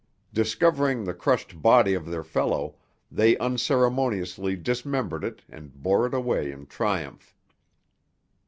Discovering 0.33 1.03
the 1.03 1.13
crushed 1.13 1.61
body 1.61 1.93
of 1.93 2.07
their 2.07 2.23
fellow, 2.23 2.77
they 3.11 3.37
unceremoniously 3.37 4.55
dismembered 4.55 5.23
it 5.23 5.43
and 5.47 5.71
bore 5.79 6.07
it 6.07 6.13
away 6.15 6.51
in 6.51 6.65
triumph. 6.65 7.35